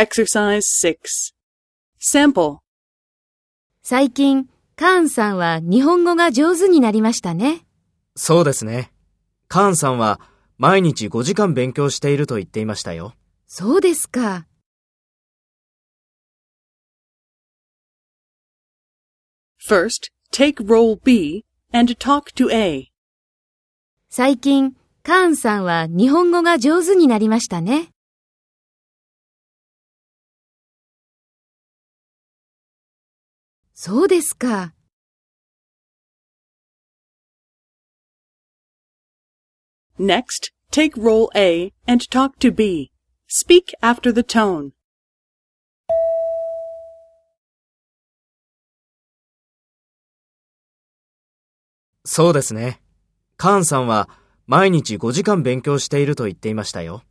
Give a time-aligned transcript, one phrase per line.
[0.00, 1.34] Exercise 6.
[2.00, 2.58] Sample.
[3.82, 7.66] 最近、カーンさんは日本語が上手になりましたね。
[8.14, 8.92] そうですね。
[9.48, 10.20] カーンさんは
[10.56, 13.14] 毎日5時間勉強していると言っていましたよ。
[13.48, 14.46] そうですか。
[19.68, 22.92] First, take role B and talk to A.
[24.10, 27.90] 最近、カーンさんは日本語が上手になりましたね。
[33.80, 34.74] そうですか。
[40.00, 42.90] Next, take role A and talk to B.
[43.28, 44.72] Speak after the tone.
[52.04, 52.80] そうですね。
[53.36, 54.08] カーンさんは
[54.48, 57.04] 毎日5時間勉強していると言っていましたよ。